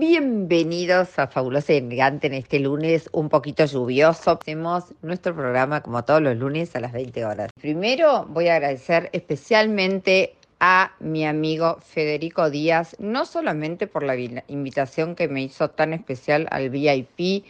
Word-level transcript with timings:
Bienvenidos 0.00 1.18
a 1.18 1.26
Fabulosa 1.26 1.74
y 1.74 1.76
Elegante 1.76 2.28
en 2.28 2.32
este 2.32 2.58
lunes 2.58 3.10
un 3.12 3.28
poquito 3.28 3.66
lluvioso. 3.66 4.38
Hacemos 4.40 4.94
nuestro 5.02 5.34
programa 5.34 5.82
como 5.82 6.02
todos 6.06 6.22
los 6.22 6.38
lunes 6.38 6.74
a 6.74 6.80
las 6.80 6.92
20 6.92 7.22
horas. 7.26 7.50
Primero 7.60 8.24
voy 8.30 8.48
a 8.48 8.54
agradecer 8.54 9.10
especialmente 9.12 10.36
a 10.58 10.92
mi 11.00 11.26
amigo 11.26 11.80
Federico 11.82 12.48
Díaz, 12.48 12.96
no 12.98 13.26
solamente 13.26 13.86
por 13.86 14.02
la 14.02 14.16
invitación 14.48 15.14
que 15.14 15.28
me 15.28 15.42
hizo 15.42 15.68
tan 15.68 15.92
especial 15.92 16.48
al 16.50 16.70
VIP 16.70 17.44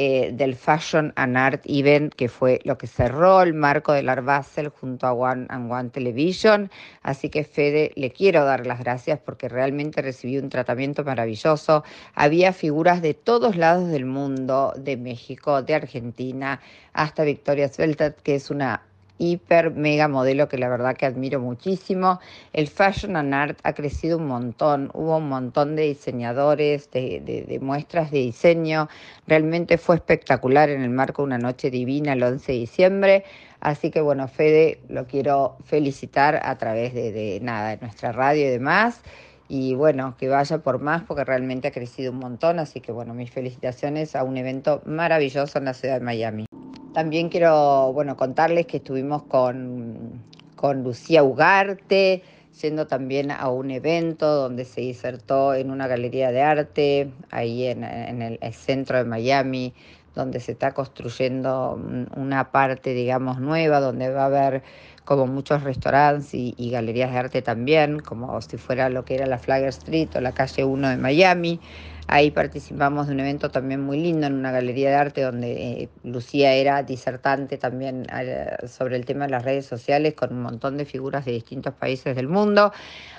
eh, 0.00 0.30
del 0.32 0.54
Fashion 0.54 1.12
and 1.16 1.36
Art 1.36 1.62
Event, 1.64 2.14
que 2.14 2.28
fue 2.28 2.60
lo 2.62 2.78
que 2.78 2.86
cerró 2.86 3.42
el 3.42 3.52
marco 3.52 3.92
del 3.92 4.08
Art 4.08 4.24
Basel 4.24 4.68
junto 4.68 5.08
a 5.08 5.12
One 5.12 5.46
and 5.48 5.72
One 5.72 5.90
Television. 5.90 6.70
Así 7.02 7.30
que 7.30 7.42
Fede, 7.42 7.90
le 7.96 8.12
quiero 8.12 8.44
dar 8.44 8.64
las 8.64 8.78
gracias 8.78 9.18
porque 9.18 9.48
realmente 9.48 10.00
recibí 10.00 10.38
un 10.38 10.50
tratamiento 10.50 11.02
maravilloso. 11.02 11.82
Había 12.14 12.52
figuras 12.52 13.02
de 13.02 13.14
todos 13.14 13.56
lados 13.56 13.88
del 13.88 14.04
mundo, 14.04 14.72
de 14.76 14.96
México, 14.96 15.62
de 15.62 15.74
Argentina, 15.74 16.60
hasta 16.92 17.24
Victoria 17.24 17.66
Sveltat, 17.66 18.20
que 18.20 18.36
es 18.36 18.52
una 18.52 18.87
hiper 19.18 19.72
mega 19.72 20.08
modelo 20.08 20.48
que 20.48 20.58
la 20.58 20.68
verdad 20.68 20.96
que 20.96 21.06
admiro 21.06 21.40
muchísimo. 21.40 22.20
El 22.52 22.68
Fashion 22.68 23.16
and 23.16 23.34
Art 23.34 23.58
ha 23.62 23.72
crecido 23.74 24.18
un 24.18 24.26
montón, 24.26 24.90
hubo 24.94 25.16
un 25.16 25.28
montón 25.28 25.76
de 25.76 25.82
diseñadores, 25.82 26.90
de, 26.90 27.58
muestras 27.60 28.10
de 28.10 28.18
diseño. 28.18 28.88
Realmente 29.26 29.78
fue 29.78 29.96
espectacular 29.96 30.70
en 30.70 30.82
el 30.82 30.90
marco 30.90 31.22
de 31.22 31.26
una 31.26 31.38
noche 31.38 31.70
divina 31.70 32.12
el 32.14 32.22
11 32.22 32.52
de 32.52 32.58
diciembre. 32.58 33.24
Así 33.60 33.90
que 33.90 34.00
bueno, 34.00 34.28
Fede, 34.28 34.80
lo 34.88 35.06
quiero 35.06 35.56
felicitar 35.64 36.40
a 36.42 36.56
través 36.58 36.94
de, 36.94 37.12
de 37.12 37.40
nada, 37.40 37.70
de 37.70 37.78
nuestra 37.78 38.12
radio 38.12 38.46
y 38.46 38.50
demás 38.50 39.02
y 39.48 39.74
bueno, 39.74 40.14
que 40.18 40.28
vaya 40.28 40.58
por 40.58 40.78
más 40.78 41.02
porque 41.04 41.24
realmente 41.24 41.68
ha 41.68 41.70
crecido 41.72 42.12
un 42.12 42.18
montón, 42.18 42.58
así 42.58 42.80
que 42.80 42.92
bueno, 42.92 43.14
mis 43.14 43.30
felicitaciones 43.30 44.14
a 44.14 44.22
un 44.22 44.36
evento 44.36 44.82
maravilloso 44.84 45.58
en 45.58 45.64
la 45.64 45.74
ciudad 45.74 45.94
de 45.94 46.04
Miami. 46.04 46.47
También 46.94 47.28
quiero, 47.28 47.92
bueno, 47.92 48.16
contarles 48.16 48.66
que 48.66 48.78
estuvimos 48.78 49.22
con, 49.24 50.22
con 50.56 50.82
Lucía 50.82 51.22
Ugarte, 51.22 52.22
yendo 52.60 52.86
también 52.86 53.30
a 53.30 53.48
un 53.48 53.70
evento 53.70 54.34
donde 54.34 54.64
se 54.64 54.80
disertó 54.80 55.54
en 55.54 55.70
una 55.70 55.86
galería 55.86 56.32
de 56.32 56.42
arte, 56.42 57.12
ahí 57.30 57.66
en, 57.66 57.84
el, 57.84 58.38
centro 58.52 58.98
de 58.98 59.04
Miami, 59.04 59.74
donde 60.14 60.40
se 60.40 60.52
está 60.52 60.72
construyendo 60.72 61.80
una 62.16 62.50
parte, 62.50 62.94
digamos, 62.94 63.38
nueva, 63.38 63.80
donde 63.80 64.10
va 64.10 64.22
a 64.22 64.26
haber 64.26 64.62
como 65.08 65.26
muchos 65.26 65.62
restaurantes 65.62 66.34
y, 66.34 66.70
galerías 66.70 67.10
de 67.10 67.16
arte 67.16 67.40
también, 67.40 68.00
como 68.00 68.38
si 68.42 68.58
fuera 68.58 68.90
lo 68.90 69.06
que 69.06 69.14
era 69.14 69.24
la 69.24 69.38
Flagger 69.38 69.70
Street 69.70 70.10
o 70.14 70.20
la 70.20 70.32
calle 70.32 70.64
1 70.66 70.86
de 70.86 70.96
Miami. 70.98 71.60
Ahí 72.08 72.30
participamos 72.30 73.06
de 73.06 73.14
un 73.14 73.20
evento 73.20 73.50
también 73.50 73.80
muy 73.80 74.02
lindo 74.02 74.26
en 74.26 74.34
una 74.34 74.52
galería 74.52 74.90
de 74.90 74.96
arte 74.96 75.22
donde 75.22 75.52
eh, 75.52 75.88
Lucía 76.04 76.52
era 76.52 76.82
disertante 76.82 77.56
también 77.56 78.06
eh, 78.12 78.50
sobre 78.66 78.96
el 78.96 79.06
tema 79.06 79.24
de 79.24 79.30
las 79.30 79.44
redes 79.46 79.64
sociales 79.64 80.12
con 80.12 80.30
un 80.34 80.42
montón 80.42 80.76
de 80.76 80.84
figuras 80.84 81.24
de 81.24 81.32
distintos 81.32 81.72
países 81.72 82.14
del 82.14 82.28
mundo. 82.28 82.70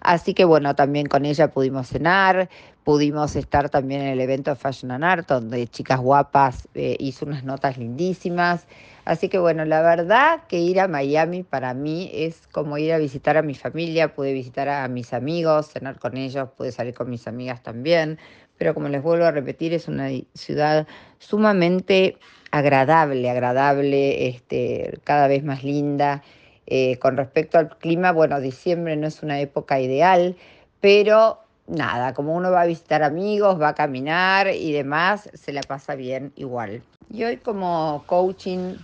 Así 0.00 0.32
que 0.32 0.46
bueno, 0.46 0.74
también 0.74 1.06
con 1.06 1.26
ella 1.26 1.50
pudimos 1.50 1.88
cenar, 1.88 2.48
pudimos 2.82 3.36
estar 3.36 3.68
también 3.68 4.00
en 4.00 4.08
el 4.08 4.20
evento 4.20 4.56
Fashion 4.56 4.90
and 4.90 5.04
Art 5.04 5.28
donde 5.28 5.66
Chicas 5.66 6.00
Guapas 6.00 6.66
eh, 6.74 6.96
hizo 6.98 7.26
unas 7.26 7.44
notas 7.44 7.76
lindísimas. 7.76 8.66
Así 9.04 9.28
que 9.28 9.38
bueno, 9.38 9.64
la 9.64 9.82
verdad 9.82 10.44
que 10.48 10.58
ir 10.58 10.80
a 10.80 10.88
Miami 10.88 11.42
para 11.42 11.74
mí 11.74 12.10
es 12.14 12.46
como 12.46 12.78
ir 12.78 12.92
a 12.92 12.98
visitar 12.98 13.36
a 13.36 13.42
mi 13.42 13.54
familia, 13.54 14.14
pude 14.14 14.32
visitar 14.32 14.68
a 14.68 14.88
mis 14.88 15.12
amigos, 15.12 15.72
cenar 15.72 15.98
con 15.98 16.16
ellos, 16.16 16.48
pude 16.56 16.72
salir 16.72 16.94
con 16.94 17.10
mis 17.10 17.26
amigas 17.26 17.62
también 17.62 18.18
pero 18.58 18.74
como 18.74 18.88
les 18.88 19.02
vuelvo 19.02 19.24
a 19.24 19.30
repetir, 19.30 19.74
es 19.74 19.88
una 19.88 20.08
ciudad 20.34 20.86
sumamente 21.18 22.18
agradable, 22.50 23.28
agradable, 23.28 24.28
este, 24.28 24.98
cada 25.04 25.28
vez 25.28 25.44
más 25.44 25.64
linda. 25.64 26.22
Eh, 26.66 26.98
con 26.98 27.16
respecto 27.16 27.58
al 27.58 27.76
clima, 27.76 28.12
bueno, 28.12 28.40
diciembre 28.40 28.96
no 28.96 29.06
es 29.06 29.22
una 29.22 29.40
época 29.40 29.80
ideal, 29.80 30.36
pero 30.80 31.40
nada, 31.66 32.14
como 32.14 32.34
uno 32.34 32.50
va 32.50 32.62
a 32.62 32.66
visitar 32.66 33.02
amigos, 33.02 33.60
va 33.60 33.68
a 33.68 33.74
caminar 33.74 34.48
y 34.48 34.72
demás, 34.72 35.28
se 35.34 35.52
la 35.52 35.62
pasa 35.62 35.94
bien 35.94 36.32
igual. 36.36 36.82
Y 37.10 37.24
hoy 37.24 37.36
como 37.38 38.04
coaching 38.06 38.76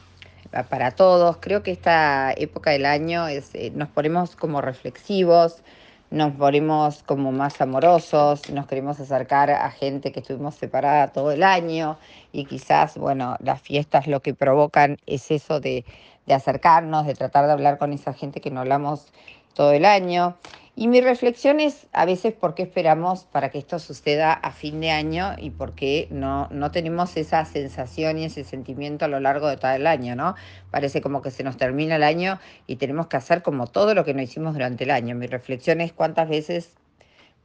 para 0.69 0.91
todos, 0.91 1.37
creo 1.41 1.63
que 1.63 1.71
esta 1.71 2.33
época 2.37 2.71
del 2.71 2.87
año 2.87 3.29
es, 3.29 3.55
eh, 3.55 3.71
nos 3.75 3.89
ponemos 3.89 4.35
como 4.35 4.61
reflexivos, 4.61 5.63
nos 6.11 6.37
volvemos 6.37 7.05
como 7.05 7.31
más 7.31 7.61
amorosos, 7.61 8.51
nos 8.51 8.67
queremos 8.67 8.99
acercar 8.99 9.51
a 9.51 9.71
gente 9.71 10.11
que 10.11 10.21
estuvimos 10.21 10.57
separada 10.57 11.09
todo 11.09 11.31
el 11.31 11.45
año 11.45 11.99
y 12.33 12.47
quizás, 12.47 12.99
bueno, 12.99 13.37
las 13.39 13.61
fiestas 13.61 14.09
lo 14.09 14.21
que 14.21 14.35
provocan 14.35 14.97
es 15.07 15.31
eso 15.31 15.61
de, 15.61 15.85
de 16.27 16.35
acercarnos, 16.35 17.07
de 17.07 17.15
tratar 17.15 17.47
de 17.47 17.53
hablar 17.53 17.79
con 17.79 17.93
esa 17.93 18.13
gente 18.13 18.41
que 18.41 18.51
no 18.51 18.61
hablamos 18.61 19.13
todo 19.55 19.73
el 19.73 19.85
año. 19.85 20.37
Y 20.81 20.89
mi 20.89 21.03
reflexión 21.03 21.61
es 21.61 21.89
a 21.93 22.07
veces 22.07 22.33
por 22.33 22.55
qué 22.55 22.63
esperamos 22.63 23.25
para 23.25 23.51
que 23.51 23.59
esto 23.59 23.79
suceda 23.79 24.33
a 24.33 24.51
fin 24.51 24.81
de 24.81 24.91
año 24.91 25.35
y 25.37 25.51
por 25.51 25.75
qué 25.75 26.09
no, 26.11 26.49
no 26.51 26.71
tenemos 26.71 27.19
esa 27.19 27.45
sensación 27.45 28.17
y 28.17 28.25
ese 28.25 28.45
sentimiento 28.45 29.05
a 29.05 29.09
lo 29.09 29.21
largo 29.21 29.47
de 29.47 29.59
todo 29.59 29.73
el 29.73 29.87
año, 29.87 30.17
¿no? 30.17 30.37
Parece 30.71 31.03
como 31.03 31.21
que 31.21 31.31
se 31.31 31.45
nos 31.45 31.59
termina 31.59 31.97
el 31.97 32.03
año 32.03 32.41
y 32.67 32.77
tenemos 32.77 33.09
que 33.09 33.19
hacer 33.19 33.43
como 33.43 33.67
todo 33.67 33.95
lo 33.95 34.07
que 34.07 34.15
no 34.15 34.23
hicimos 34.23 34.55
durante 34.55 34.85
el 34.85 34.91
año. 34.91 35.15
Mi 35.15 35.27
reflexión 35.27 35.83
es 35.83 35.93
cuántas 35.93 36.31
veces 36.31 36.80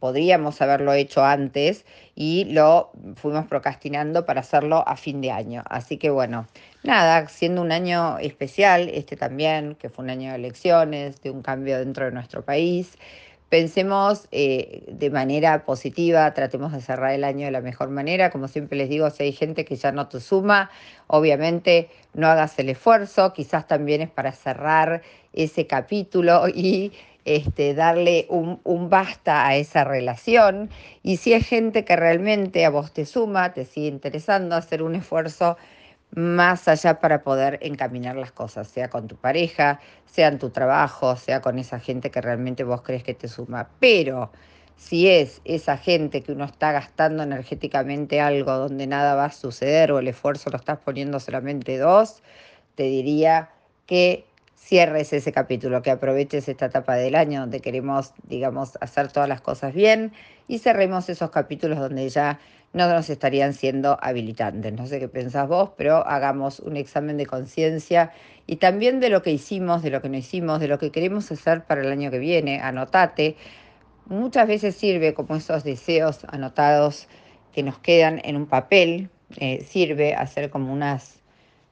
podríamos 0.06 0.62
haberlo 0.62 0.94
hecho 0.94 1.26
antes 1.26 1.84
y 2.14 2.46
lo 2.46 2.92
fuimos 3.16 3.48
procrastinando 3.48 4.24
para 4.24 4.42
hacerlo 4.42 4.88
a 4.88 4.98
fin 4.98 5.20
de 5.20 5.32
año. 5.32 5.64
Así 5.68 5.98
que 5.98 6.12
bueno, 6.12 6.46
nada, 6.84 7.28
siendo 7.28 7.64
un 7.64 7.72
año 7.72 8.20
especial, 8.20 8.88
este 8.94 9.16
también, 9.16 9.74
que 9.74 9.90
fue 9.90 10.06
un 10.06 10.12
año 10.12 10.30
de 10.30 10.36
elecciones, 10.36 11.24
de 11.24 11.32
un 11.32 11.42
cambio 11.42 11.80
dentro 11.80 12.06
de 12.06 12.12
nuestro 12.12 12.46
país, 12.46 13.00
pensemos 13.50 14.28
eh, 14.32 14.84
de 14.88 15.10
manera 15.10 15.66
positiva, 15.66 16.32
tratemos 16.36 16.72
de 16.72 16.82
cerrar 16.82 17.12
el 17.12 17.24
año 17.24 17.48
de 17.48 17.52
la 17.52 17.62
mejor 17.62 17.90
manera. 17.90 18.30
Como 18.30 18.48
siempre 18.48 18.78
les 18.78 18.90
digo, 18.90 19.10
si 19.10 19.24
hay 19.24 19.32
gente 19.32 19.66
que 19.66 19.76
ya 19.76 19.92
no 19.92 20.08
te 20.08 20.20
suma, 20.20 20.70
obviamente 21.08 21.90
no 22.14 22.28
hagas 22.28 22.60
el 22.60 22.70
esfuerzo, 22.70 23.34
quizás 23.34 23.68
también 23.68 24.02
es 24.02 24.12
para 24.12 24.34
cerrar 24.34 25.02
ese 25.34 25.66
capítulo 25.66 26.48
y 26.54 26.94
este, 27.26 27.74
darle 27.74 28.28
un, 28.30 28.62
un, 28.64 28.90
basta 28.90 29.48
a 29.48 29.56
esa 29.56 29.84
relación. 29.84 30.70
Y 31.04 31.18
si 31.18 31.34
es 31.34 31.48
gente 31.48 31.84
que 31.84 31.96
realmente 31.96 32.66
a 32.66 32.70
vos 32.70 32.94
te 32.94 33.06
suma, 33.06 33.54
te 33.54 33.66
sigue 33.66 33.88
interesando, 33.88 34.56
hacer 34.56 34.84
un 34.84 34.96
esfuerzo 34.96 35.58
más 36.12 36.68
allá 36.68 37.00
para 37.00 37.24
poder 37.24 37.60
encaminar 37.62 38.16
las 38.16 38.32
cosas, 38.32 38.68
sea 38.68 38.90
con 38.90 39.08
tu 39.08 39.18
pareja, 39.18 39.80
sea 40.06 40.30
en 40.30 40.40
tu 40.40 40.50
trabajo, 40.50 41.16
sea 41.18 41.42
con 41.42 41.60
esa 41.60 41.80
gente 41.80 42.10
que 42.12 42.22
realmente 42.22 42.64
vos 42.64 42.82
crees 42.84 43.04
que 43.04 43.14
te 43.14 43.28
suma. 43.28 43.70
Pero 43.80 44.32
si 44.78 45.10
es 45.10 45.42
esa 45.46 45.78
gente 45.78 46.22
que 46.22 46.32
uno 46.32 46.46
está 46.46 46.72
gastando 46.72 47.24
energéticamente 47.24 48.22
algo 48.22 48.54
donde 48.54 48.88
nada 48.88 49.16
va 49.16 49.26
a 49.26 49.32
suceder 49.32 49.92
o 49.92 50.00
el 50.00 50.08
esfuerzo 50.08 50.50
lo 50.50 50.58
estás 50.58 50.80
poniendo 50.80 51.20
solamente 51.20 51.78
dos, 51.78 52.22
te 52.76 52.84
diría 52.84 53.50
que 53.86 54.26
cierres 54.56 55.14
ese 55.14 55.32
capítulo, 55.32 55.82
que 55.82 55.92
aproveches 55.92 56.48
esta 56.48 56.66
etapa 56.66 56.96
del 56.96 57.16
año 57.16 57.42
donde 57.42 57.60
queremos, 57.60 58.14
digamos, 58.24 58.78
hacer 58.82 59.12
todas 59.12 59.30
las 59.30 59.42
cosas 59.42 59.74
bien 59.74 60.14
y 60.48 60.60
cerremos 60.60 61.10
esos 61.10 61.30
capítulos 61.30 61.80
donde 61.80 62.10
ya 62.10 62.40
no 62.74 62.90
nos 62.90 63.10
estarían 63.10 63.54
siendo 63.54 63.98
habilitantes. 64.02 64.74
No 64.74 64.86
sé 64.86 65.00
qué 65.00 65.08
pensás 65.08 65.48
vos, 65.48 65.72
pero 65.78 66.06
hagamos 66.06 66.60
un 66.60 66.76
examen 66.76 67.16
de 67.16 67.26
conciencia 67.26 68.12
y 68.48 68.58
también 68.58 69.00
de 69.00 69.10
lo 69.10 69.22
que 69.22 69.32
hicimos, 69.32 69.82
de 69.82 69.92
lo 69.92 70.02
que 70.02 70.10
no 70.10 70.18
hicimos, 70.18 70.60
de 70.60 70.68
lo 70.68 70.78
que 70.78 70.92
queremos 70.92 71.32
hacer 71.32 71.64
para 71.64 71.82
el 71.82 71.92
año 71.92 72.12
que 72.12 72.20
viene. 72.20 72.60
Anotate. 72.60 73.38
Muchas 74.08 74.48
veces 74.48 74.76
sirve 74.76 75.14
como 75.14 75.36
esos 75.38 75.64
deseos 75.64 76.26
anotados 76.28 77.08
que 77.54 77.64
nos 77.64 77.80
quedan 77.80 78.22
en 78.26 78.36
un 78.36 78.46
papel, 78.46 79.10
eh, 79.38 79.64
sirve 79.64 80.14
hacer 80.14 80.50
como 80.50 80.74
unas 80.74 81.24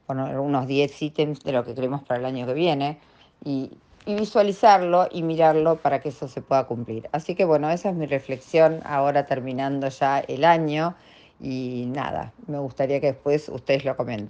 poner 0.06 0.38
unos 0.38 0.66
10 0.66 1.02
ítems 1.02 1.40
de 1.40 1.52
lo 1.52 1.64
que 1.64 1.74
queremos 1.74 2.02
para 2.02 2.20
el 2.20 2.26
año 2.26 2.46
que 2.46 2.54
viene 2.54 2.98
y, 3.44 3.70
y, 4.06 4.14
visualizarlo 4.14 5.08
y 5.10 5.22
mirarlo 5.22 5.76
para 5.76 6.00
que 6.00 6.10
eso 6.10 6.28
se 6.28 6.42
pueda 6.42 6.64
cumplir. 6.64 7.08
Así 7.12 7.34
que 7.34 7.44
bueno, 7.44 7.70
esa 7.70 7.90
es 7.90 7.96
mi 7.96 8.06
reflexión 8.06 8.80
ahora 8.84 9.26
terminando 9.26 9.88
ya 9.88 10.20
el 10.20 10.44
año 10.44 10.94
y 11.40 11.84
nada, 11.88 12.32
me 12.46 12.58
gustaría 12.58 13.00
que 13.00 13.08
después 13.08 13.48
ustedes 13.48 13.84
lo 13.84 13.96
comenten. 13.96 14.28